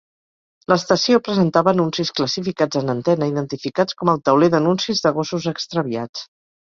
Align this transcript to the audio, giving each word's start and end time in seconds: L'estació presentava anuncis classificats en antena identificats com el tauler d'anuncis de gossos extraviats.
L'estació 0.71 1.19
presentava 1.27 1.73
anuncis 1.75 2.11
classificats 2.19 2.79
en 2.81 2.93
antena 2.95 3.29
identificats 3.35 3.99
com 4.01 4.13
el 4.15 4.23
tauler 4.31 4.51
d'anuncis 4.55 5.03
de 5.05 5.13
gossos 5.19 5.47
extraviats. 5.53 6.27